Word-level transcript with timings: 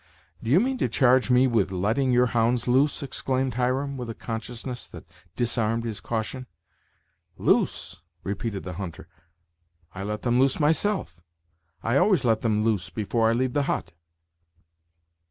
"Do 0.41 0.49
you 0.49 0.59
mean 0.59 0.79
to 0.79 0.89
charge 0.89 1.29
me 1.29 1.45
with 1.45 1.69
letting 1.69 2.11
your 2.11 2.25
hounds 2.25 2.67
loose?" 2.67 3.03
exclaimed 3.03 3.53
Hiram, 3.53 3.97
with 3.97 4.09
a 4.09 4.15
consciousness 4.15 4.87
that 4.87 5.05
disarmed 5.35 5.83
his 5.83 5.99
caution. 5.99 6.47
"Loose!" 7.37 8.01
repeated 8.23 8.63
the 8.63 8.73
hunter 8.81 9.07
"I 9.93 10.01
let 10.01 10.23
them 10.23 10.39
loose 10.39 10.59
myself. 10.59 11.21
I 11.83 11.97
always 11.97 12.25
let 12.25 12.41
them 12.41 12.63
loose 12.63 12.89
before 12.89 13.29
I 13.29 13.33
leave 13.33 13.53
the 13.53 13.61
hut." 13.69 13.91